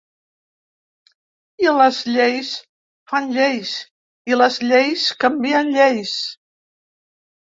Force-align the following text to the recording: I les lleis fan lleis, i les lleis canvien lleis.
I 1.65 1.73
les 1.79 1.99
lleis 2.13 2.53
fan 3.11 3.27
lleis, 3.35 3.73
i 4.31 4.39
les 4.39 4.57
lleis 4.71 5.03
canvien 5.25 5.71
lleis. 5.77 6.15